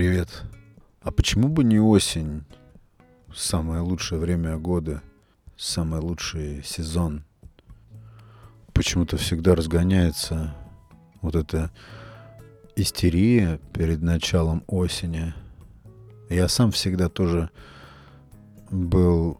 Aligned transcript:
Привет. 0.00 0.44
А 1.02 1.10
почему 1.10 1.50
бы 1.50 1.62
не 1.62 1.78
осень? 1.78 2.44
Самое 3.34 3.82
лучшее 3.82 4.18
время 4.18 4.56
года, 4.56 5.02
самый 5.58 6.00
лучший 6.00 6.62
сезон. 6.64 7.22
Почему-то 8.72 9.18
всегда 9.18 9.54
разгоняется 9.54 10.56
вот 11.20 11.34
эта 11.34 11.70
истерия 12.76 13.60
перед 13.74 14.00
началом 14.00 14.64
осени. 14.68 15.34
Я 16.30 16.48
сам 16.48 16.70
всегда 16.70 17.10
тоже 17.10 17.50
был 18.70 19.38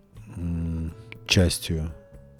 частью 1.26 1.90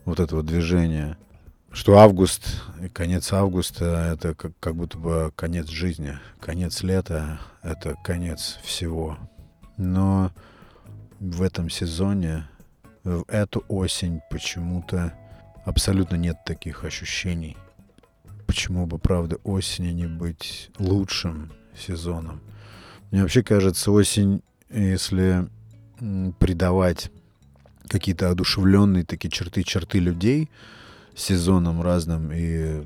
вот 0.05 0.21
этого 0.21 0.43
движения– 0.43 1.17
что 1.73 1.99
август 1.99 2.63
и 2.83 2.89
конец 2.89 3.33
августа 3.33 4.13
это 4.13 4.35
как, 4.35 4.53
как 4.59 4.75
будто 4.75 4.99
бы 4.99 5.33
конец 5.37 5.69
жизни, 5.69 6.19
конец 6.41 6.83
лета 6.83 7.41
это 7.63 7.97
конец 8.03 8.59
всего. 8.65 9.19
Но 9.77 10.33
в 11.21 11.43
этом 11.43 11.71
сезоне, 11.71 12.49
в 13.05 13.25
эту 13.29 13.65
осень 13.69 14.21
почему-то 14.31 15.15
абсолютно 15.65 16.17
нет 16.17 16.39
таких 16.45 16.85
ощущений. 16.85 17.57
Почему 18.47 18.87
бы, 18.87 18.99
правда, 18.99 19.37
осень 19.45 19.95
не 19.95 20.07
быть 20.07 20.71
лучшим 20.79 21.53
сезоном? 21.79 22.41
Мне 23.11 23.23
вообще 23.23 23.45
кажется, 23.45 23.93
осень, 23.93 24.43
если 24.71 25.49
придавать 26.41 27.11
какие-то 27.89 28.31
одушевленные 28.31 29.05
такие 29.05 29.31
черты, 29.31 29.63
черты 29.63 30.01
людей– 30.01 30.51
сезонам 31.15 31.83
разным 31.83 32.31
и 32.33 32.85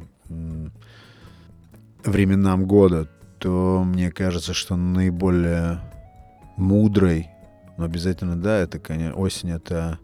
временам 2.05 2.66
года, 2.66 3.09
то 3.38 3.82
мне 3.85 4.10
кажется, 4.10 4.54
что 4.54 4.76
наиболее 4.76 5.80
мудрой, 6.57 7.29
но 7.76 7.85
обязательно, 7.85 8.37
да, 8.37 8.59
это, 8.59 8.79
конечно, 8.79 9.16
осень— 9.16 9.51
это 9.52 9.98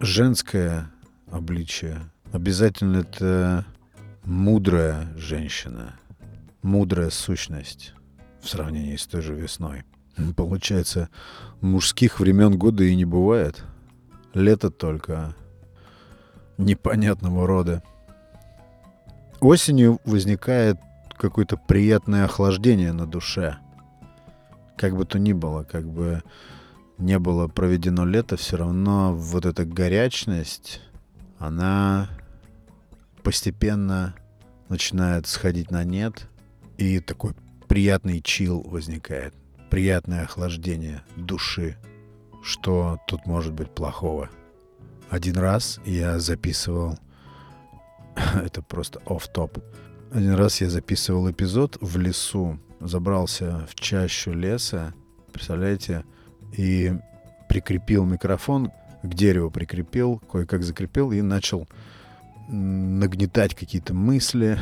женское 0.00 0.90
обличие. 1.30 2.00
Обязательно 2.32 2.98
это 2.98 3.64
мудрая 4.24 5.12
женщина, 5.16 5.94
мудрая 6.62 7.10
сущность 7.10 7.94
в 8.40 8.48
сравнении 8.48 8.96
с 8.96 9.06
той 9.06 9.22
же 9.22 9.34
весной. 9.34 9.84
Получается, 10.36 11.08
мужских 11.60 12.20
времен 12.20 12.58
года 12.58 12.84
и 12.84 12.94
не 12.94 13.04
бывает. 13.04 13.64
Лето 14.34 14.70
только, 14.70 15.34
непонятного 16.60 17.46
рода. 17.46 17.82
Осенью 19.40 20.00
возникает 20.04 20.78
какое-то 21.16 21.56
приятное 21.56 22.24
охлаждение 22.24 22.92
на 22.92 23.06
душе. 23.06 23.58
Как 24.76 24.96
бы 24.96 25.04
то 25.04 25.18
ни 25.18 25.32
было, 25.32 25.64
как 25.64 25.86
бы 25.86 26.22
не 26.98 27.18
было 27.18 27.48
проведено 27.48 28.04
лето, 28.04 28.36
все 28.36 28.56
равно 28.56 29.14
вот 29.14 29.46
эта 29.46 29.64
горячность, 29.64 30.80
она 31.38 32.08
постепенно 33.22 34.14
начинает 34.68 35.26
сходить 35.26 35.70
на 35.70 35.84
нет, 35.84 36.28
и 36.76 37.00
такой 37.00 37.32
приятный 37.68 38.20
чил 38.20 38.62
возникает, 38.62 39.34
приятное 39.70 40.24
охлаждение 40.24 41.02
души. 41.16 41.76
Что 42.42 42.98
тут 43.06 43.26
может 43.26 43.52
быть 43.52 43.70
плохого? 43.70 44.30
Один 45.10 45.36
раз 45.36 45.80
я 45.84 46.20
записывал... 46.20 46.96
Это 48.44 48.62
просто 48.62 49.00
оф-топ. 49.06 49.58
Один 50.12 50.34
раз 50.34 50.60
я 50.60 50.70
записывал 50.70 51.28
эпизод 51.30 51.78
в 51.80 51.98
лесу. 51.98 52.60
Забрался 52.80 53.66
в 53.68 53.74
чащу 53.74 54.32
леса, 54.32 54.94
представляете, 55.32 56.04
и 56.56 56.94
прикрепил 57.48 58.06
микрофон, 58.06 58.70
к 59.02 59.14
дереву 59.14 59.50
прикрепил, 59.50 60.18
кое-как 60.30 60.62
закрепил 60.62 61.12
и 61.12 61.20
начал 61.20 61.68
нагнетать 62.48 63.54
какие-то 63.54 63.92
мысли. 63.92 64.58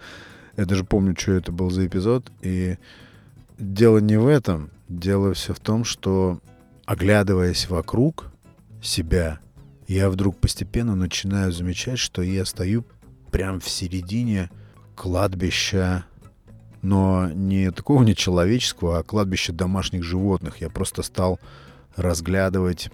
Я 0.56 0.66
даже 0.66 0.84
помню, 0.84 1.16
что 1.18 1.32
это 1.32 1.52
был 1.52 1.70
за 1.70 1.86
эпизод. 1.86 2.30
И 2.42 2.76
дело 3.58 3.98
не 3.98 4.18
в 4.18 4.26
этом. 4.26 4.70
Дело 4.88 5.32
все 5.32 5.54
в 5.54 5.60
том, 5.60 5.84
что, 5.84 6.38
оглядываясь 6.84 7.68
вокруг 7.68 8.30
себя, 8.82 9.40
я 9.88 10.10
вдруг 10.10 10.38
постепенно 10.38 10.96
начинаю 10.96 11.52
замечать, 11.52 11.98
что 11.98 12.22
я 12.22 12.44
стою 12.44 12.84
прямо 13.30 13.60
в 13.60 13.68
середине 13.68 14.50
кладбища, 14.94 16.04
но 16.82 17.30
не 17.32 17.70
такого 17.70 18.02
не 18.02 18.14
человеческого, 18.14 18.98
а 18.98 19.02
кладбища 19.02 19.52
домашних 19.52 20.02
животных. 20.02 20.60
Я 20.60 20.70
просто 20.70 21.02
стал 21.02 21.38
разглядывать, 21.94 22.90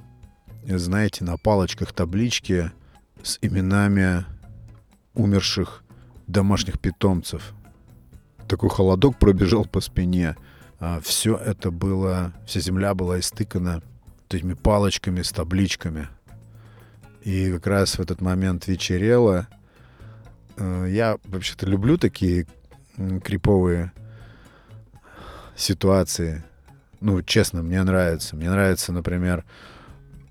знаете, 0.67 1.25
на 1.25 1.37
палочках 1.37 1.93
таблички 1.93 2.71
с 3.23 3.39
именами 3.41 4.25
умерших 5.15 5.85
домашних 6.27 6.79
питомцев. 6.79 7.55
Такой 8.49 8.71
холодок 8.71 9.19
пробежал 9.19 9.65
по 9.65 9.81
спине. 9.81 10.37
А 10.79 11.01
все 11.01 11.37
это 11.37 11.71
было, 11.71 12.33
вся 12.47 12.61
земля 12.61 12.95
была 12.95 13.21
истыкана 13.21 13.83
этими 14.29 14.55
палочками 14.55 15.23
с 15.23 15.31
табличками– 15.31 16.09
и 17.25 17.53
как 17.53 17.67
раз 17.67 17.99
в 17.99 18.01
этот 18.01 18.21
момент 18.21 18.67
вечерело. 18.67 19.47
Э, 20.57 20.87
я 20.89 21.19
вообще-то 21.25 21.67
люблю 21.67 21.97
такие 21.97 22.47
криповые 23.25 23.93
ситуации. 25.57 26.43
Ну, 27.01 27.23
честно, 27.23 27.63
мне 27.63 27.83
нравится. 27.83 28.37
Мне 28.37 28.51
нравится, 28.51 28.93
например, 28.93 29.45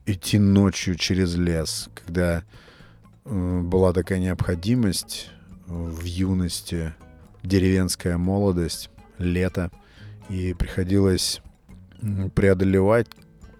идти 0.06 0.38
ночью 0.38 0.96
через 0.96 1.36
лес, 1.36 1.90
когда 1.96 2.44
э, 3.26 3.62
была 3.62 3.94
такая 3.94 4.20
необходимость 4.20 5.30
в 5.68 6.04
юности, 6.04 6.94
деревенская 7.44 8.18
молодость, 8.18 8.90
лето, 9.18 9.72
и 10.30 10.54
приходилось 10.54 11.42
преодолевать 12.36 13.08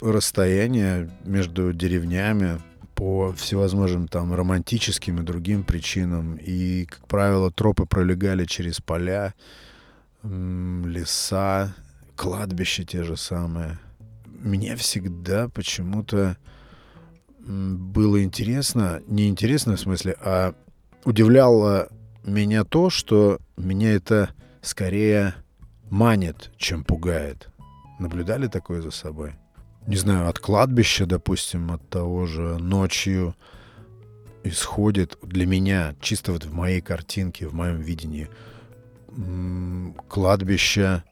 расстояние 0.00 1.10
между 1.24 1.72
деревнями, 1.72 2.60
по 3.02 3.32
всевозможным 3.32 4.06
там 4.06 4.32
романтическим 4.32 5.18
и 5.18 5.24
другим 5.24 5.64
причинам. 5.64 6.36
И, 6.36 6.84
как 6.84 7.08
правило, 7.08 7.50
тропы 7.50 7.84
пролегали 7.84 8.44
через 8.44 8.80
поля, 8.80 9.34
леса, 10.22 11.74
кладбища 12.14 12.84
те 12.84 13.02
же 13.02 13.16
самые. 13.16 13.80
Мне 14.24 14.76
всегда 14.76 15.48
почему-то 15.48 16.36
было 17.40 18.22
интересно, 18.22 19.02
не 19.08 19.28
интересно 19.28 19.74
в 19.74 19.80
смысле, 19.80 20.14
а 20.20 20.54
удивляло 21.04 21.88
меня 22.22 22.62
то, 22.62 22.88
что 22.88 23.40
меня 23.56 23.94
это 23.94 24.30
скорее 24.60 25.34
манит, 25.90 26.52
чем 26.56 26.84
пугает. 26.84 27.48
Наблюдали 27.98 28.46
такое 28.46 28.80
за 28.80 28.92
собой? 28.92 29.32
Не 29.86 29.96
знаю, 29.96 30.28
от 30.28 30.38
кладбища, 30.38 31.06
допустим, 31.06 31.70
от 31.72 31.88
того 31.88 32.26
же 32.26 32.58
ночью 32.58 33.34
исходит 34.44 35.18
для 35.22 35.46
меня, 35.46 35.94
чисто 36.00 36.32
вот 36.32 36.44
в 36.44 36.52
моей 36.52 36.80
картинке, 36.80 37.46
в 37.46 37.54
моем 37.54 37.80
видении, 37.80 38.28
кладбище 40.08 41.04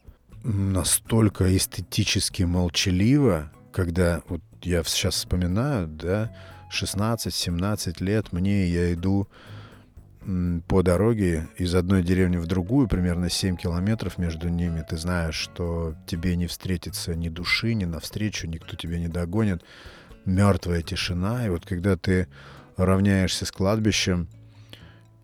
настолько 0.42 1.56
эстетически 1.56 2.44
молчаливо, 2.44 3.53
когда 3.72 4.22
вот 4.28 4.41
я 4.62 4.82
сейчас 4.84 5.14
вспоминаю, 5.14 5.87
да, 5.87 6.34
16-17 6.72 8.02
лет 8.02 8.32
мне, 8.32 8.66
я 8.66 8.92
иду 8.92 9.28
по 10.69 10.82
дороге 10.82 11.49
из 11.56 11.75
одной 11.75 12.02
деревни 12.02 12.37
в 12.37 12.46
другую, 12.46 12.88
примерно 12.88 13.31
7 13.31 13.56
километров 13.56 14.19
между 14.19 14.49
ними, 14.49 14.84
ты 14.87 14.99
знаешь, 14.99 15.34
что 15.34 15.94
тебе 16.06 16.37
не 16.37 16.46
встретится 16.46 17.14
ни 17.14 17.31
души, 17.31 17.72
ни 17.75 17.87
навстречу, 17.87 18.46
никто 18.46 18.76
тебя 18.76 18.99
не 18.99 19.08
догонит. 19.08 19.62
Мертвая 20.26 20.82
тишина. 20.82 21.46
И 21.46 21.49
вот 21.49 21.64
когда 21.64 21.96
ты 21.96 22.28
равняешься 22.76 23.46
с 23.46 23.50
кладбищем, 23.50 24.28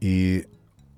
и 0.00 0.46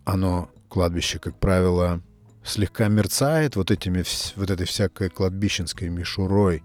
оно, 0.04 0.48
кладбище, 0.68 1.18
как 1.18 1.36
правило, 1.36 2.00
слегка 2.44 2.86
мерцает 2.86 3.56
вот, 3.56 3.72
этими, 3.72 4.04
вот 4.36 4.50
этой 4.50 4.66
всякой 4.66 5.10
кладбищенской 5.10 5.88
мишурой, 5.88 6.62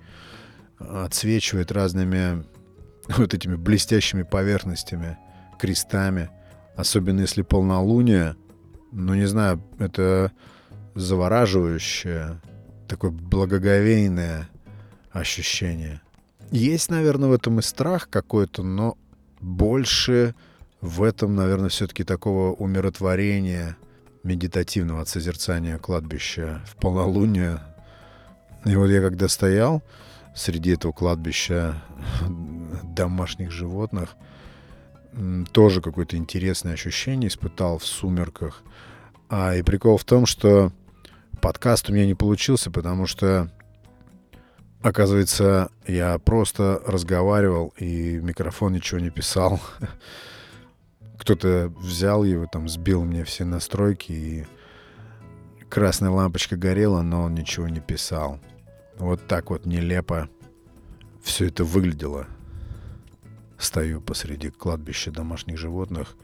отсвечивает 0.77 1.71
разными 1.71 2.45
вот 3.17 3.33
этими 3.33 3.55
блестящими 3.55 4.21
поверхностями, 4.21 5.17
крестами— 5.57 6.29
Особенно 6.75 7.21
если 7.21 7.41
полнолуние. 7.41 8.35
Ну, 8.91 9.13
не 9.13 9.25
знаю, 9.25 9.61
это 9.79 10.31
завораживающее, 10.95 12.39
такое 12.87 13.11
благоговейное 13.11 14.49
ощущение. 15.11 16.01
Есть, 16.51 16.89
наверное, 16.89 17.29
в 17.29 17.33
этом 17.33 17.59
и 17.59 17.61
страх 17.61 18.09
какой-то, 18.09 18.63
но 18.63 18.97
больше 19.41 20.35
в 20.81 21.01
этом, 21.03 21.35
наверное, 21.35 21.69
все-таки 21.69 22.03
такого 22.03 22.53
умиротворения 22.53 23.77
медитативного 24.23 25.01
от 25.01 25.09
созерцания 25.09 25.77
кладбища 25.77 26.61
в 26.65 26.75
полнолуние. 26.75 27.59
И 28.65 28.75
вот 28.75 28.87
я 28.87 29.01
когда 29.01 29.27
стоял 29.27 29.81
среди 30.35 30.71
этого 30.71 30.91
кладбища 30.91 31.81
домашних 32.83 33.51
животных, 33.51 34.15
тоже 35.51 35.81
какое-то 35.81 36.17
интересное 36.17 36.73
ощущение 36.73 37.27
испытал 37.27 37.77
в 37.77 37.85
сумерках. 37.85 38.63
А 39.29 39.55
и 39.55 39.61
прикол 39.61 39.97
в 39.97 40.03
том, 40.03 40.25
что 40.25 40.71
подкаст 41.41 41.89
у 41.89 41.93
меня 41.93 42.05
не 42.05 42.15
получился, 42.15 42.71
потому 42.71 43.05
что, 43.07 43.51
оказывается, 44.81 45.69
я 45.87 46.17
просто 46.19 46.81
разговаривал 46.85 47.73
и 47.77 48.19
микрофон 48.19 48.73
ничего 48.73 48.99
не 48.99 49.09
писал. 49.09 49.59
Кто-то 51.17 51.73
взял 51.77 52.23
его, 52.23 52.47
там, 52.51 52.67
сбил 52.67 53.03
мне 53.03 53.23
все 53.23 53.45
настройки, 53.45 54.11
и 54.11 54.45
красная 55.69 56.09
лампочка 56.09 56.55
горела, 56.55 57.01
но 57.01 57.23
он 57.23 57.33
ничего 57.33 57.67
не 57.67 57.79
писал. 57.79 58.39
Вот 58.97 59.25
так 59.27 59.49
вот 59.49 59.65
нелепо 59.65 60.29
все 61.23 61.47
это 61.47 61.63
выглядело. 61.63 62.27
Стою 63.57 64.01
посреди 64.01 64.49
кладбища 64.49 65.11
домашних 65.11 65.57
животных 65.57 66.15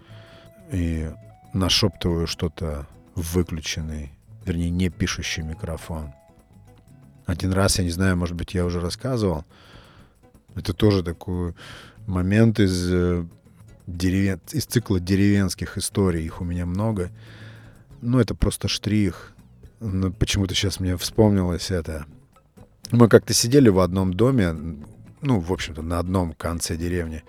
и 0.72 1.10
нашептываю 1.54 2.28
что-то 2.28 2.88
в 3.16 3.36
выключенный, 3.36 4.12
вернее, 4.46 4.70
не 4.70 4.90
пишущий 4.90 5.44
микрофон. 5.44 6.14
Один 7.26 7.52
раз, 7.52 7.78
я 7.78 7.84
не 7.84 7.92
знаю, 7.92 8.18
может 8.18 8.36
быть, 8.36 8.54
я 8.54 8.66
уже 8.66 8.80
рассказывал, 8.80 9.46
это 10.56 10.74
тоже 10.74 11.04
такой 11.04 11.54
момент 12.06 12.60
из, 12.60 12.92
э, 12.92 13.26
деревен... 13.88 14.40
из 14.52 14.66
цикла 14.66 15.00
деревенских 15.00 15.78
историй. 15.78 16.26
Их 16.26 16.42
у 16.42 16.44
меня 16.44 16.66
много. 16.66 17.12
Ну, 18.02 18.20
это 18.20 18.36
просто 18.36 18.68
штрих. 18.68 19.34
Но 19.80 20.12
почему-то 20.12 20.56
сейчас 20.56 20.80
мне 20.80 20.98
вспомнилось 20.98 21.72
это. 21.72 22.06
Мы 22.92 23.08
как-то 23.08 23.34
сидели 23.34 23.70
в 23.70 23.80
одном 23.80 24.14
доме, 24.14 24.56
ну, 25.22 25.40
в 25.40 25.52
общем-то, 25.52 25.82
на 25.82 26.00
одном 26.00 26.34
конце 26.34 26.78
деревни. 26.78 27.24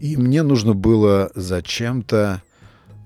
И 0.00 0.16
мне 0.16 0.42
нужно 0.42 0.74
было 0.74 1.30
зачем-то 1.34 2.42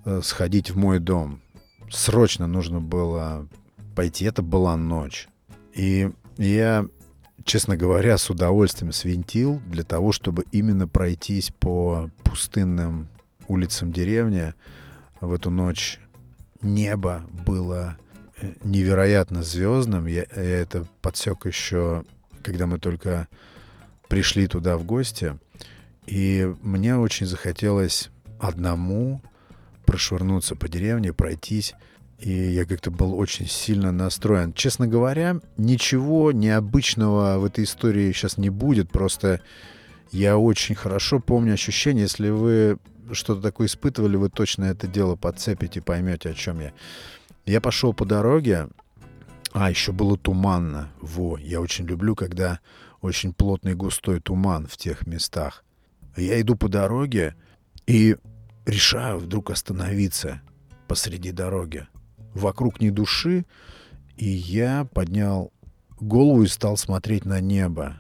э, 0.05 0.21
сходить 0.23 0.71
в 0.71 0.77
мой 0.77 0.99
дом. 0.99 1.43
Срочно 1.91 2.47
нужно 2.47 2.81
было 2.81 3.49
пойти. 3.95 4.25
Это 4.25 4.43
была 4.43 4.77
ночь. 4.77 5.29
И 5.75 6.11
я, 6.39 6.87
честно 7.45 7.77
говоря, 7.77 8.17
с 8.19 8.31
удовольствием 8.31 8.93
свинтил 8.93 9.61
для 9.67 9.85
того, 9.85 10.13
чтобы 10.13 10.45
именно 10.53 10.89
пройтись 10.89 11.51
по 11.59 12.11
пустынным 12.25 13.09
улицам 13.47 13.93
деревни. 13.93 14.55
В 15.21 15.33
эту 15.33 15.51
ночь 15.51 16.01
небо 16.63 17.23
было 17.47 17.97
э, 18.41 18.53
невероятно 18.65 19.43
звездным. 19.43 20.07
Я, 20.07 20.27
я 20.35 20.43
это 20.61 20.87
подсек 21.03 21.47
еще, 21.47 22.05
когда 22.43 22.67
мы 22.67 22.79
только 22.79 23.29
пришли 24.09 24.47
туда 24.47 24.77
в 24.77 24.85
гости, 24.85 25.39
и 26.07 26.53
мне 26.63 26.97
очень 26.97 27.27
захотелось 27.27 28.11
одному 28.39 29.21
прошвырнуться 29.85 30.57
по 30.57 30.69
деревне, 30.69 31.13
пройтись, 31.13 31.75
и 32.19 32.31
я 32.31 32.65
как-то 32.65 32.91
был 32.91 33.19
очень 33.19 33.47
сильно 33.47 33.93
настроен. 33.93 34.53
Честно 34.53 34.87
говоря, 34.87 35.41
ничего 35.57 36.33
необычного 36.33 37.39
в 37.39 37.45
этой 37.45 37.65
истории 37.65 38.13
сейчас 38.13 38.39
не 38.39 38.51
будет, 38.51 38.91
просто 38.91 39.41
я 40.13 40.39
очень 40.39 40.75
хорошо 40.75 41.21
помню 41.21 41.55
ощущение, 41.55 42.03
если 42.03 42.31
вы 42.31 42.79
что-то 43.13 43.41
такое 43.41 43.67
испытывали, 43.67 44.17
вы 44.17 44.31
точно 44.31 44.65
это 44.65 44.87
дело 44.87 45.17
подцепите, 45.17 45.81
поймете, 45.81 46.31
о 46.31 46.35
чем 46.35 46.61
я. 46.61 46.73
Я 47.45 47.61
пошел 47.61 47.93
по 47.93 48.05
дороге, 48.05 48.69
а, 49.53 49.71
еще 49.71 49.93
было 49.93 50.17
туманно. 50.17 50.91
Во, 51.01 51.39
я 51.39 51.61
очень 51.61 51.87
люблю, 51.87 52.15
когда 52.15 52.61
очень 53.01 53.33
плотный 53.33 53.75
густой 53.75 54.21
туман 54.21 54.67
в 54.67 54.77
тех 54.77 55.07
местах. 55.07 55.65
Я 56.17 56.41
иду 56.41 56.57
по 56.57 56.69
дороге 56.69 57.35
и 57.87 58.17
решаю 58.65 59.19
вдруг 59.19 59.51
остановиться 59.51 60.41
посреди 60.89 61.33
дороги. 61.33 61.87
Вокруг 62.35 62.81
ни 62.81 62.91
души, 62.91 63.45
и 64.17 64.27
я 64.29 64.85
поднял 64.93 65.53
голову 66.01 66.43
и 66.43 66.49
стал 66.49 66.77
смотреть 66.77 67.25
на 67.25 67.41
небо. 67.41 67.97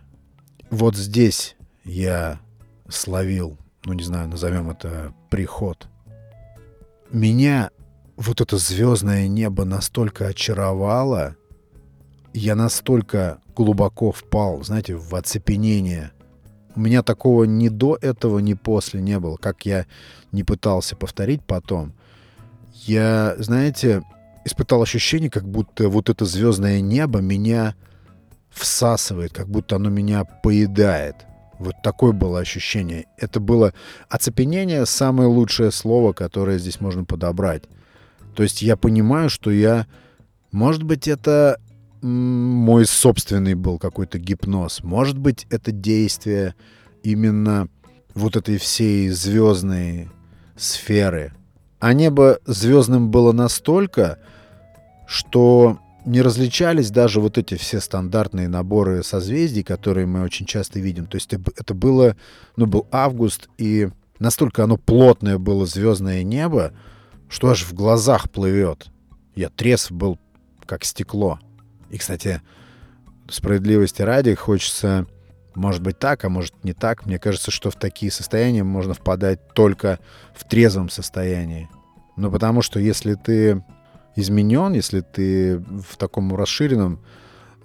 Вот 0.71 0.97
здесь 0.97 1.57
я 1.85 2.41
словил, 2.89 3.59
ну 3.85 3.93
не 3.93 4.03
знаю, 4.03 4.29
назовем 4.29 4.71
это 4.71 5.15
приход. 5.31 5.89
Меня 7.11 7.71
вот 8.17 8.41
это 8.41 8.57
звездное 8.57 9.29
небо 9.29 9.65
настолько 9.65 10.29
очаровало, 10.29 11.37
я 12.37 12.55
настолько 12.55 13.39
глубоко 13.57 14.13
впал, 14.13 14.63
знаете, 14.63 14.95
в 14.95 15.15
оцепенение. 15.15 16.13
У 16.75 16.81
меня 16.81 17.03
такого 17.03 17.45
ни 17.45 17.69
до 17.69 17.97
этого, 18.01 18.39
ни 18.41 18.53
после 18.55 19.01
не 19.01 19.19
было, 19.19 19.37
как 19.37 19.65
я 19.65 19.87
не 20.33 20.45
пытался 20.45 20.97
повторить 20.97 21.43
потом. 21.43 21.95
Я, 22.75 23.35
знаете, 23.39 24.03
испытал 24.45 24.83
ощущение, 24.83 25.31
как 25.31 25.49
будто 25.49 25.89
вот 25.89 26.11
это 26.11 26.27
звездное 26.27 26.81
небо 26.83 27.21
меня 27.21 27.75
всасывает, 28.51 29.33
как 29.33 29.49
будто 29.49 29.77
оно 29.77 29.89
меня 29.89 30.25
поедает. 30.25 31.17
Вот 31.59 31.77
такое 31.83 32.13
было 32.13 32.41
ощущение. 32.41 33.07
Это 33.17 33.41
было 33.41 33.73
оцепенение, 34.11 34.85
самое 34.85 35.29
лучшее 35.29 35.71
слово, 35.71 36.13
которое 36.13 36.59
здесь 36.59 36.81
можно 36.81 37.05
подобрать. 37.05 37.63
То 38.35 38.43
есть 38.43 38.61
я 38.61 38.77
понимаю, 38.77 39.31
что 39.31 39.51
я... 39.51 39.87
Может 40.53 40.83
быть, 40.83 41.09
это 41.09 41.59
мой 42.03 42.87
собственный 42.87 43.55
был 43.55 43.79
какой-то 43.79 44.19
гипноз. 44.19 44.83
Может 44.83 45.19
быть, 45.19 45.47
это 45.51 45.73
действие 45.73 46.55
именно 47.03 47.69
вот 48.15 48.37
этой 48.37 48.59
всей 48.59 49.09
звездной 49.11 50.09
сферы. 50.57 51.33
А 51.79 51.93
небо 51.93 52.39
звездным 52.47 53.11
было 53.11 53.33
настолько, 53.33 54.19
что 55.07 55.79
не 56.07 56.23
различались 56.23 56.91
даже 56.91 57.21
вот 57.21 57.37
эти 57.37 57.57
все 57.57 57.81
стандартные 57.81 58.49
наборы 58.49 59.03
созвездий, 59.03 59.63
которые 59.63 60.07
мы 60.07 60.23
очень 60.23 60.47
часто 60.47 60.79
видим. 60.79 61.07
То 61.07 61.17
есть 61.17 61.33
это 61.33 61.75
было, 61.75 62.17
ну, 62.57 62.67
был 62.67 62.87
август, 62.91 63.49
и 63.59 63.91
настолько 64.19 64.65
оно 64.65 64.77
плотное 64.77 65.39
было 65.39 65.67
звездное 65.67 66.23
небо, 66.23 66.73
что 67.29 67.51
аж 67.51 67.65
в 67.65 67.75
глазах 67.75 68.31
плывет. 68.31 68.87
Я 69.35 69.51
трезв 69.51 69.91
был, 69.91 70.19
как 70.65 70.85
стекло. 70.85 71.41
И, 71.91 71.99
кстати, 71.99 72.43
справедливости 73.29 74.03
ради 74.03 74.35
хочется, 74.35 75.07
может 75.55 75.83
быть 75.83 75.99
так, 75.99 76.25
а 76.25 76.29
может 76.29 76.65
не 76.65 76.73
так. 76.73 77.07
Мне 77.07 77.19
кажется, 77.19 77.51
что 77.51 77.71
в 77.71 77.77
такие 77.77 78.13
состояния 78.13 78.63
можно 78.63 78.95
впадать 78.95 79.41
только 79.55 79.99
в 80.35 80.45
трезвом 80.45 80.89
состоянии. 80.89 81.69
Ну, 82.17 82.31
потому 82.31 82.63
что 82.63 82.81
если 82.81 83.15
ты 83.15 83.63
изменен, 84.17 84.73
если 84.73 85.01
ты 85.01 85.59
в 85.59 85.97
таком 85.97 86.35
расширенном 86.35 87.01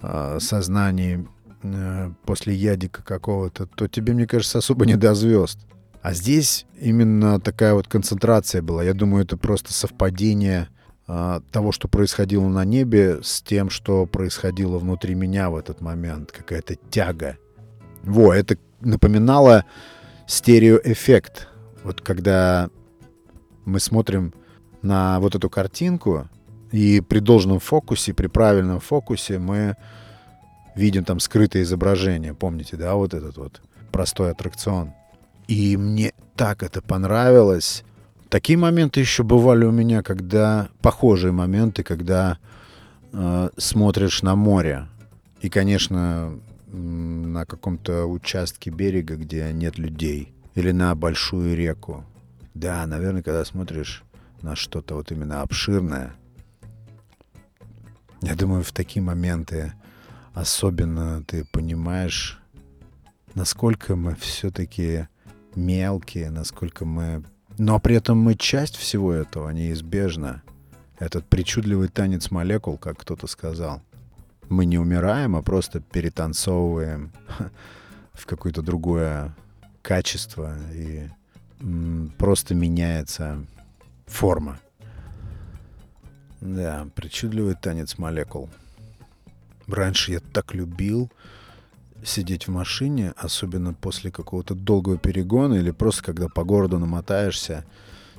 э, 0.02 0.38
сознании 0.40 1.26
э, 1.62 2.12
после 2.24 2.54
ядика 2.54 3.02
какого-то, 3.02 3.66
то 3.66 3.88
тебе, 3.88 4.12
мне 4.12 4.26
кажется, 4.26 4.58
особо 4.58 4.86
не 4.86 4.96
до 4.96 5.14
звезд. 5.14 5.58
А 6.02 6.12
здесь 6.14 6.66
именно 6.80 7.40
такая 7.40 7.74
вот 7.74 7.88
концентрация 7.88 8.60
была. 8.60 8.82
Я 8.82 8.92
думаю, 8.92 9.24
это 9.24 9.36
просто 9.36 9.72
совпадение 9.72 10.68
того, 11.06 11.72
что 11.72 11.88
происходило 11.88 12.48
на 12.48 12.64
небе, 12.64 13.20
с 13.22 13.42
тем, 13.42 13.70
что 13.70 14.06
происходило 14.06 14.78
внутри 14.78 15.14
меня 15.14 15.50
в 15.50 15.56
этот 15.56 15.80
момент. 15.80 16.32
Какая-то 16.32 16.76
тяга. 16.90 17.38
Во, 18.02 18.32
это 18.32 18.56
напоминало 18.80 19.64
стереоэффект. 20.26 21.48
Вот 21.84 22.00
когда 22.00 22.70
мы 23.64 23.80
смотрим 23.80 24.32
на 24.82 25.20
вот 25.20 25.34
эту 25.34 25.50
картинку, 25.50 26.28
и 26.70 27.00
при 27.00 27.18
должном 27.18 27.60
фокусе, 27.60 28.14
при 28.14 28.28
правильном 28.28 28.80
фокусе 28.80 29.38
мы 29.38 29.76
видим 30.74 31.04
там 31.04 31.20
скрытое 31.20 31.62
изображение. 31.62 32.34
Помните, 32.34 32.76
да, 32.76 32.94
вот 32.94 33.12
этот 33.12 33.36
вот 33.36 33.60
простой 33.90 34.30
аттракцион. 34.30 34.92
И 35.48 35.76
мне 35.76 36.14
так 36.34 36.62
это 36.62 36.80
понравилось. 36.80 37.84
Такие 38.32 38.56
моменты 38.56 38.98
еще 38.98 39.24
бывали 39.24 39.66
у 39.66 39.70
меня, 39.70 40.02
когда 40.02 40.70
похожие 40.80 41.32
моменты, 41.32 41.82
когда 41.82 42.38
э, 43.12 43.50
смотришь 43.58 44.22
на 44.22 44.36
море. 44.36 44.88
И, 45.42 45.50
конечно, 45.50 46.40
на 46.68 47.44
каком-то 47.44 48.06
участке 48.06 48.70
берега, 48.70 49.16
где 49.16 49.52
нет 49.52 49.76
людей. 49.76 50.32
Или 50.54 50.70
на 50.70 50.94
большую 50.94 51.54
реку. 51.54 52.06
Да, 52.54 52.86
наверное, 52.86 53.22
когда 53.22 53.44
смотришь 53.44 54.02
на 54.40 54.56
что-то 54.56 54.94
вот 54.94 55.12
именно 55.12 55.42
обширное. 55.42 56.14
Я 58.22 58.34
думаю, 58.34 58.64
в 58.64 58.72
такие 58.72 59.02
моменты 59.02 59.74
особенно 60.32 61.22
ты 61.24 61.44
понимаешь, 61.52 62.40
насколько 63.34 63.94
мы 63.94 64.14
все-таки 64.14 65.06
мелкие, 65.54 66.30
насколько 66.30 66.86
мы 66.86 67.24
но 67.58 67.78
при 67.78 67.96
этом 67.96 68.18
мы 68.18 68.34
часть 68.34 68.76
всего 68.76 69.12
этого, 69.12 69.50
неизбежно. 69.50 70.42
Этот 70.98 71.26
причудливый 71.26 71.88
танец 71.88 72.30
молекул, 72.30 72.78
как 72.78 72.98
кто-то 72.98 73.26
сказал. 73.26 73.82
мы 74.48 74.66
не 74.66 74.78
умираем, 74.78 75.34
а 75.34 75.42
просто 75.42 75.80
перетанцовываем 75.80 77.12
в 78.12 78.26
какое-то 78.26 78.62
другое 78.62 79.34
качество 79.80 80.56
и 80.72 81.08
просто 82.18 82.54
меняется 82.54 83.44
форма. 84.06 84.58
Да, 86.40 86.88
причудливый 86.94 87.54
танец 87.54 87.98
молекул. 87.98 88.50
Раньше 89.68 90.12
я 90.12 90.20
так 90.20 90.54
любил 90.54 91.10
сидеть 92.04 92.46
в 92.46 92.50
машине, 92.50 93.12
особенно 93.16 93.74
после 93.74 94.10
какого-то 94.10 94.54
долгого 94.54 94.98
перегона 94.98 95.54
или 95.54 95.70
просто 95.70 96.02
когда 96.02 96.28
по 96.28 96.44
городу 96.44 96.78
намотаешься, 96.78 97.64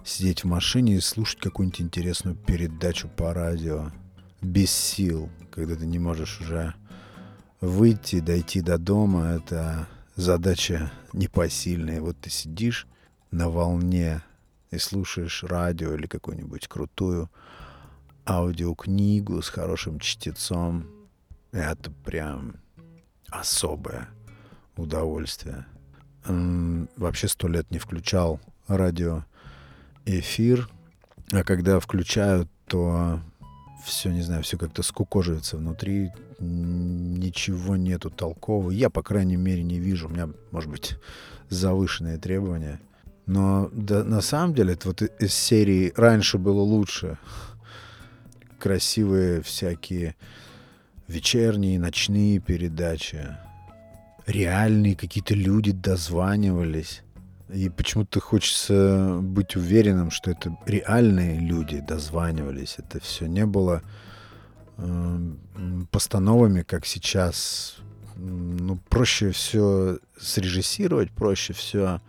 сидеть 0.06 0.44
в 0.44 0.48
машине 0.48 0.96
и 0.96 1.00
слушать 1.00 1.40
какую-нибудь 1.40 1.82
интересную 1.82 2.36
передачу 2.36 3.10
по 3.10 3.34
радио. 3.34 3.92
Без 4.42 4.72
сил, 4.72 5.30
когда 5.52 5.76
ты 5.76 5.86
не 5.86 6.00
можешь 6.00 6.42
уже 6.42 6.74
выйти, 7.62 8.20
дойти 8.20 8.62
до 8.62 8.78
дома. 8.78 9.28
Это 9.28 9.88
задача 10.16 10.92
непосильная. 11.14 12.02
Вот 12.02 12.18
ты 12.20 12.30
сидишь 12.30 12.88
на 13.32 13.50
волне 13.50 14.22
и 14.72 14.78
слушаешь 14.78 15.44
радио 15.44 15.94
или 15.94 16.08
какую-нибудь 16.08 16.68
крутую 16.68 17.30
аудиокнигу 18.26 19.42
с 19.42 19.50
хорошим 19.50 20.00
чтецом. 20.00 20.88
Это 21.52 21.92
прям 22.04 22.56
особое 23.40 24.08
удовольствие. 24.78 25.66
Вообще 26.26 27.28
сто 27.28 27.48
лет 27.48 27.70
не 27.72 27.80
включал 27.80 28.40
радио 28.68 29.26
эфир, 30.06 30.70
а 31.32 31.44
когда 31.44 31.80
включаю, 31.80 32.48
то 32.68 33.20
все, 33.84 34.12
не 34.12 34.22
знаю, 34.22 34.44
все 34.44 34.58
как-то 34.58 34.84
скукоживается 34.84 35.58
внутри, 35.58 36.12
ничего 36.40 37.76
нету 37.76 38.10
толкового. 38.10 38.72
Я, 38.72 38.90
по 38.90 39.04
крайней 39.04 39.36
мере, 39.36 39.64
не 39.64 39.80
вижу. 39.80 40.08
У 40.08 40.12
меня, 40.12 40.30
может 40.52 40.70
быть, 40.70 40.96
завышенные 41.50 42.18
требования. 42.18 42.80
Но 43.26 43.70
да, 43.72 44.04
на 44.04 44.22
самом 44.22 44.54
деле, 44.54 44.74
это 44.74 44.90
вот 44.90 45.02
из 45.02 45.34
серии 45.34 45.94
«Раньше 45.96 46.38
было 46.38 46.62
лучше» 46.62 47.18
красивые 48.60 49.42
всякие 49.42 50.16
вечерние, 51.08 51.80
ночные 51.80 52.40
передачи. 52.40 53.38
Реальные 54.26 54.96
какие-то 54.96 55.36
люди 55.36 55.72
дозванивались. 55.72 57.02
И 57.54 57.70
почему-то 57.70 58.20
хочется 58.20 59.20
быть 59.22 59.56
уверенным, 59.56 60.12
что 60.12 60.32
это 60.32 60.58
реальные 60.66 61.40
люди 61.40 61.80
дозванивались. 61.80 62.76
Это 62.78 63.00
все 63.00 63.28
не 63.28 63.46
было 63.46 63.82
э, 64.78 65.20
постановами, 65.92 66.64
как 66.64 66.86
сейчас. 66.86 67.76
Ну, 68.16 68.78
проще 68.90 69.32
все 69.32 70.00
срежиссировать, 70.20 71.12
проще 71.12 71.54
все 71.54 72.00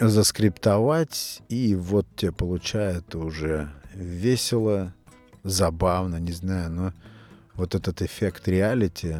заскриптовать, 0.00 1.42
и 1.48 1.74
вот 1.74 2.06
тебе 2.16 2.32
получается 2.32 3.18
уже 3.18 3.70
весело, 3.94 4.92
забавно, 5.44 6.16
не 6.16 6.32
знаю, 6.32 6.70
но 6.70 6.92
вот 7.54 7.74
этот 7.74 8.02
эффект 8.02 8.48
реалити, 8.48 9.16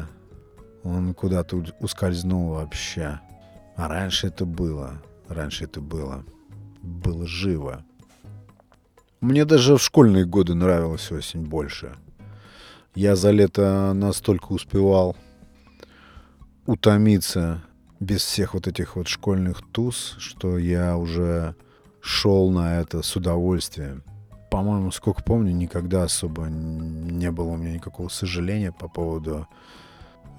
он 0.83 1.13
куда-то 1.13 1.63
ускользнул 1.79 2.53
вообще. 2.53 3.19
А 3.75 3.87
раньше 3.87 4.27
это 4.27 4.45
было. 4.45 5.01
Раньше 5.27 5.65
это 5.65 5.81
было. 5.81 6.23
Было 6.81 7.25
живо. 7.25 7.83
Мне 9.21 9.45
даже 9.45 9.77
в 9.77 9.81
школьные 9.81 10.25
годы 10.25 10.53
нравилась 10.53 11.11
осень 11.11 11.41
больше. 11.41 11.95
Я 12.93 13.15
за 13.15 13.31
лето 13.31 13.93
настолько 13.93 14.53
успевал 14.53 15.17
утомиться 16.65 17.63
без 17.99 18.21
всех 18.21 18.53
вот 18.53 18.67
этих 18.67 18.95
вот 18.95 19.07
школьных 19.07 19.61
туз, 19.71 20.15
что 20.19 20.57
я 20.57 20.95
уже 20.97 21.55
шел 22.01 22.51
на 22.51 22.79
это 22.79 23.01
с 23.01 23.15
удовольствием. 23.15 24.03
По-моему, 24.55 24.89
сколько 24.91 25.21
помню, 25.21 25.51
никогда 25.51 26.03
особо 26.03 26.45
не 26.45 27.29
было 27.29 27.49
у 27.49 27.57
меня 27.57 27.73
никакого 27.73 28.07
сожаления 28.07 28.71
по 28.71 28.87
поводу 28.87 29.49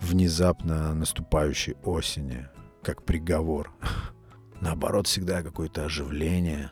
внезапно 0.00 0.94
наступающей 0.94 1.74
осени, 1.84 2.48
как 2.82 3.02
приговор. 3.02 3.70
Наоборот, 4.62 5.06
всегда 5.06 5.42
какое-то 5.42 5.84
оживление, 5.84 6.70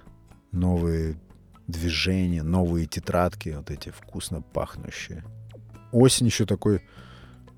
новые 0.52 1.20
движения, 1.66 2.42
новые 2.42 2.86
тетрадки, 2.86 3.50
вот 3.50 3.70
эти 3.70 3.90
вкусно 3.90 4.40
пахнущие. 4.40 5.22
Осень 5.92 6.24
еще 6.24 6.46
такой 6.46 6.80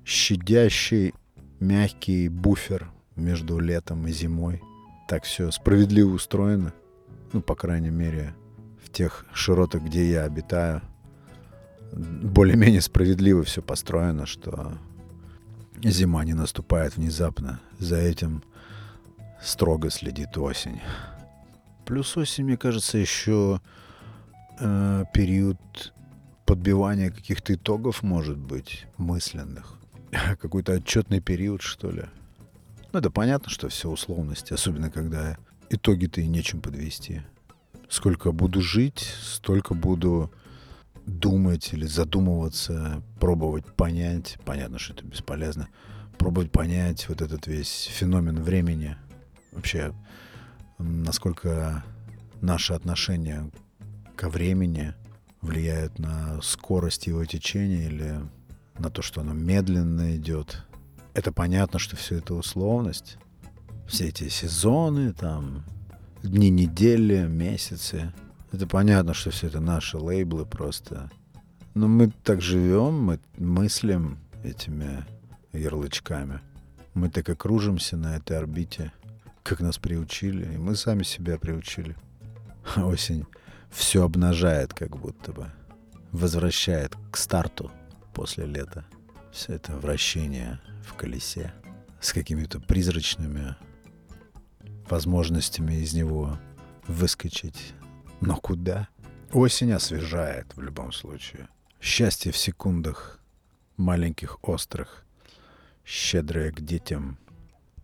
щадящий, 0.03 1.13
мягкий 1.61 2.27
буфер 2.27 2.91
между 3.15 3.57
летом 3.57 4.05
и 4.05 4.11
зимой. 4.11 4.61
Так 5.07 5.23
все 5.23 5.49
справедливо 5.49 6.09
устроено. 6.09 6.73
Ну, 7.31 7.41
по 7.41 7.55
крайней 7.55 7.89
мере, 7.89 8.35
в 8.87 8.91
тех 8.91 9.25
широтах, 9.33 9.83
где 9.83 10.09
я 10.09 10.23
обитаю. 10.23 10.81
Более-менее 11.91 12.81
справедливо 12.81 13.43
все 13.43 13.61
построено, 13.61 14.25
что 14.25 14.77
зима 15.83 16.23
не 16.23 16.33
наступает 16.33 16.95
внезапно. 16.95 17.59
За 17.79 17.97
этим 17.97 18.43
строго 19.41 19.89
следит 19.89 20.37
осень. 20.37 20.81
Плюс 21.85 22.15
осень, 22.17 22.45
мне 22.45 22.57
кажется, 22.57 22.97
еще 22.97 23.61
э, 24.59 25.03
период 25.13 25.57
подбивания 26.45 27.11
каких-то 27.11 27.53
итогов, 27.53 28.03
может 28.03 28.37
быть, 28.37 28.87
мысленных. 28.97 29.73
Какой-то 30.41 30.73
отчетный 30.73 31.19
период, 31.19 31.61
что 31.61 31.91
ли. 31.91 32.05
Ну, 32.93 32.99
это 32.99 33.11
понятно, 33.11 33.49
что 33.49 33.67
все 33.67 33.89
условности, 33.89 34.53
особенно 34.53 34.89
когда 34.89 35.37
итоги-то 35.69 36.21
и 36.21 36.27
нечем 36.27 36.61
подвести. 36.61 37.21
Сколько 37.89 38.31
буду 38.31 38.61
жить, 38.61 39.13
столько 39.21 39.73
буду 39.73 40.31
думать 41.05 41.73
или 41.73 41.85
задумываться, 41.85 43.01
пробовать 43.19 43.65
понять. 43.65 44.37
Понятно, 44.45 44.77
что 44.77 44.93
это 44.93 45.05
бесполезно. 45.05 45.69
Пробовать 46.17 46.51
понять 46.51 47.07
вот 47.09 47.21
этот 47.21 47.47
весь 47.47 47.85
феномен 47.85 48.41
времени. 48.41 48.97
Вообще, 49.51 49.93
насколько 50.77 51.83
наше 52.41 52.73
отношение 52.73 53.49
ко 54.15 54.29
времени 54.29 54.93
влияет 55.41 55.99
на 55.99 56.41
скорость 56.41 57.07
его 57.07 57.23
течения 57.25 57.87
или 57.87 58.19
на 58.79 58.89
то, 58.89 59.01
что 59.01 59.21
оно 59.21 59.33
медленно 59.33 60.15
идет– 60.15 60.63
это 61.17 61.31
понятно, 61.31 61.79
что 61.79 61.95
все 61.95 62.17
это 62.17 62.35
условность. 62.35 63.17
Все 63.87 64.09
эти 64.09 64.29
сезоны, 64.29 65.13
там, 65.13 65.65
дни 66.27 66.49
недели, 66.49 67.25
месяцы. 67.27 68.13
Это 68.51 68.67
понятно, 68.67 69.13
что 69.13 69.31
все 69.31 69.47
это 69.47 69.59
наши 69.59 69.97
лейблы 69.97 70.45
просто. 70.45 71.09
Но 71.73 71.87
мы 71.87 72.11
так 72.23 72.41
живем, 72.41 73.01
мы 73.01 73.19
мыслим 73.37 74.19
этими 74.43 75.05
ярлычками. 75.53 76.41
Мы 76.93 77.09
так 77.09 77.29
и 77.29 77.35
кружимся 77.35 77.97
на 77.97 78.15
этой 78.17 78.37
орбите, 78.37 78.91
как 79.43 79.59
нас 79.59 79.77
приучили, 79.77 80.55
и 80.55 80.57
мы 80.57 80.75
сами 80.75 81.03
себя 81.03 81.37
приучили. 81.37 81.95
Осень 82.75 83.25
все 83.69 84.03
обнажает, 84.03 84.73
как 84.73 84.97
будто 84.97 85.31
бы. 85.31 85.51
Возвращает 86.11 86.95
к 87.11 87.17
старту 87.17 87.71
после 88.13 88.45
лета. 88.45 88.85
Все 89.31 89.53
это 89.53 89.75
вращение 89.77 90.59
в 90.83 90.93
колесе 90.95 91.53
с 91.99 92.13
какими-то 92.13 92.59
призрачными 92.59 93.55
возможностями 94.89 95.75
из 95.75 95.93
него 95.93 96.37
выскочить. 96.87 97.73
Но 98.21 98.35
куда? 98.37 98.87
Осень 99.31 99.73
освежает 99.73 100.55
в 100.55 100.61
любом 100.61 100.91
случае. 100.91 101.49
Счастье 101.81 102.31
в 102.31 102.37
секундах, 102.37 103.19
маленьких 103.75 104.39
острых, 104.41 105.05
щедрое 105.85 106.51
к 106.51 106.61
детям, 106.61 107.17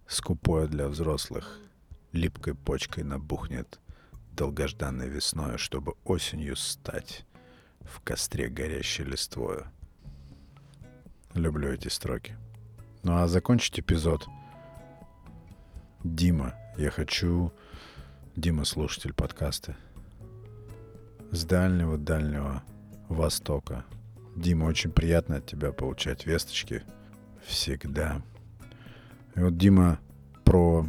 скупое 0.07 0.67
для 0.67 0.87
взрослых, 0.87 1.59
липкой 2.11 2.55
почкой 2.55 3.03
набухнет 3.03 3.79
долгожданной 4.31 5.09
весной, 5.09 5.57
чтобы 5.57 5.93
осенью 6.03 6.55
стать 6.55 7.25
в 7.81 8.01
костре 8.01 8.47
горящей 8.47 9.03
листвою. 9.03 9.67
Люблю 11.33 11.71
эти 11.71 11.87
строки. 11.87 12.35
Ну 13.03 13.17
а 13.17 13.27
закончить 13.27 13.79
эпизод. 13.79 14.27
Дима, 16.03 16.55
я 16.77 16.89
хочу... 16.89 17.51
Дима, 18.35 18.65
слушатель 18.65 19.13
подкаста. 19.13 19.75
С 21.31 21.45
дальнего-дальнего 21.45 22.63
Востока. 23.09 23.85
Дима, 24.35 24.65
очень 24.65 24.91
приятно 24.91 25.35
от 25.35 25.45
тебя 25.45 25.71
получать 25.71 26.25
весточки. 26.25 26.83
Всегда. 27.45 28.21
И 29.35 29.39
вот 29.39 29.57
Дима 29.57 29.99
про... 30.43 30.87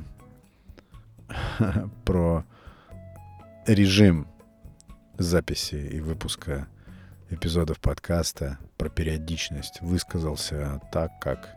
про 2.04 2.44
режим 3.66 4.26
записи 5.18 5.74
и 5.76 6.00
выпуска 6.00 6.66
эпизодов 7.30 7.80
подкаста 7.80 8.58
про 8.76 8.88
периодичность 8.88 9.80
высказался 9.80 10.80
так, 10.92 11.18
как 11.20 11.54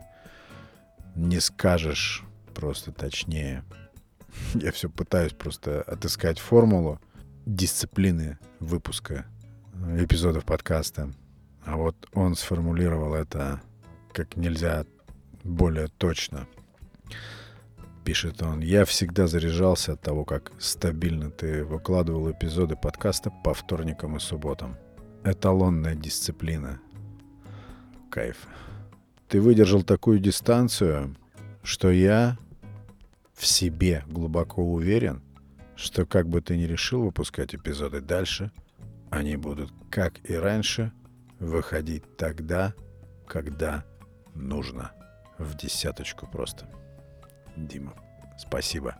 не 1.14 1.40
скажешь 1.40 2.24
просто 2.54 2.92
точнее. 2.92 3.64
Я 4.54 4.72
все 4.72 4.88
пытаюсь 4.88 5.32
просто 5.32 5.82
отыскать 5.82 6.38
формулу 6.38 7.00
дисциплины 7.46 8.38
выпуска 8.60 9.26
эпизодов 9.96 10.44
подкаста. 10.44 11.12
А 11.64 11.76
вот 11.76 11.96
он 12.12 12.34
сформулировал 12.34 13.14
это 13.14 13.60
как 14.12 14.36
нельзя 14.36 14.84
более 15.44 15.88
точно. 15.88 16.46
Пишет 18.04 18.42
он, 18.42 18.60
я 18.60 18.84
всегда 18.84 19.26
заряжался 19.26 19.92
от 19.92 20.00
того, 20.00 20.24
как 20.24 20.52
стабильно 20.58 21.30
ты 21.30 21.64
выкладывал 21.64 22.30
эпизоды 22.30 22.74
подкаста 22.74 23.30
по 23.44 23.52
вторникам 23.52 24.16
и 24.16 24.20
субботам. 24.20 24.76
Эталонная 25.24 25.94
дисциплина. 25.94 26.80
Кайф. 28.10 28.46
Ты 29.28 29.42
выдержал 29.42 29.82
такую 29.82 30.20
дистанцию, 30.20 31.16
что 31.62 31.90
я 31.90 32.38
в 33.38 33.46
себе 33.46 34.02
глубоко 34.08 34.62
уверен, 34.62 35.22
что 35.76 36.04
как 36.04 36.28
бы 36.28 36.40
ты 36.40 36.56
ни 36.56 36.64
решил 36.64 37.04
выпускать 37.04 37.54
эпизоды 37.54 38.00
дальше, 38.00 38.50
они 39.10 39.36
будут, 39.36 39.72
как 39.90 40.28
и 40.28 40.34
раньше, 40.34 40.92
выходить 41.38 42.16
тогда, 42.16 42.74
когда 43.26 43.84
нужно. 44.34 44.90
В 45.38 45.56
десяточку 45.56 46.26
просто. 46.26 46.68
Дима, 47.56 47.94
спасибо. 48.36 48.96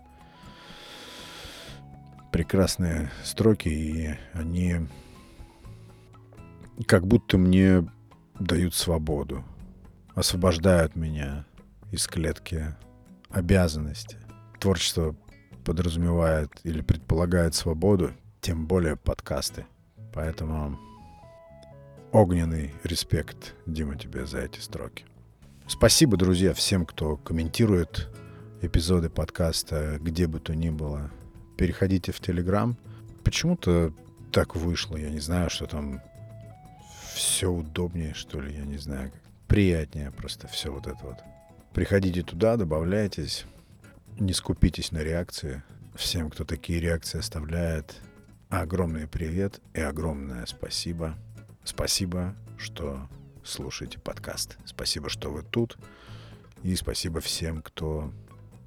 Прекрасные 2.30 3.10
строки, 3.24 3.68
и 3.68 4.16
они 4.34 4.86
как 6.86 7.08
будто 7.08 7.38
мне 7.38 7.90
дают 8.38 8.76
свободу, 8.76 9.44
освобождают 10.14 10.94
меня 10.94 11.44
из 11.90 12.06
клетки 12.06 12.76
обязанности. 13.30 14.27
Творчество 14.60 15.14
подразумевает 15.64 16.50
или 16.64 16.80
предполагает 16.80 17.54
свободу, 17.54 18.12
тем 18.40 18.66
более 18.66 18.96
подкасты. 18.96 19.66
Поэтому 20.12 20.78
огненный 22.12 22.74
респект, 22.84 23.54
Дима, 23.66 23.96
тебе 23.96 24.26
за 24.26 24.40
эти 24.40 24.60
строки. 24.60 25.04
Спасибо, 25.66 26.16
друзья, 26.16 26.54
всем, 26.54 26.86
кто 26.86 27.16
комментирует 27.16 28.08
эпизоды 28.62 29.10
подкаста, 29.10 29.98
где 30.00 30.26
бы 30.26 30.40
то 30.40 30.54
ни 30.54 30.70
было. 30.70 31.10
Переходите 31.56 32.12
в 32.12 32.20
Телеграм. 32.20 32.76
Почему-то 33.22 33.92
так 34.32 34.56
вышло, 34.56 34.96
я 34.96 35.10
не 35.10 35.20
знаю, 35.20 35.50
что 35.50 35.66
там 35.66 36.00
все 37.14 37.50
удобнее, 37.50 38.14
что 38.14 38.40
ли, 38.40 38.54
я 38.54 38.64
не 38.64 38.78
знаю, 38.78 39.12
приятнее 39.46 40.10
просто 40.10 40.48
все 40.48 40.72
вот 40.72 40.86
это 40.86 40.98
вот. 41.02 41.18
Приходите 41.74 42.22
туда, 42.22 42.56
добавляйтесь, 42.56 43.44
не 44.18 44.32
скупитесь 44.32 44.92
на 44.92 44.98
реакции. 44.98 45.62
Всем, 45.94 46.30
кто 46.30 46.44
такие 46.44 46.80
реакции 46.80 47.18
оставляет, 47.18 47.96
огромный 48.48 49.06
привет 49.06 49.60
и 49.74 49.80
огромное 49.80 50.46
спасибо. 50.46 51.16
Спасибо, 51.64 52.34
что 52.56 53.08
слушаете 53.44 53.98
подкаст. 53.98 54.58
Спасибо, 54.64 55.08
что 55.08 55.30
вы 55.30 55.42
тут. 55.42 55.76
И 56.62 56.74
спасибо 56.74 57.20
всем, 57.20 57.62
кто 57.62 58.12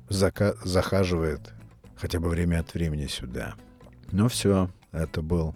зака- 0.09 0.55
захаживает 0.63 1.53
хотя 1.95 2.19
бы 2.19 2.29
время 2.29 2.59
от 2.59 2.73
времени 2.73 3.07
сюда. 3.07 3.55
Ну 4.11 4.27
все, 4.27 4.69
это 4.91 5.21
был 5.21 5.55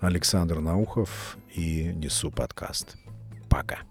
Александр 0.00 0.60
Наухов 0.60 1.36
и 1.54 1.92
Несу 1.94 2.30
подкаст. 2.30 2.96
Пока. 3.48 3.89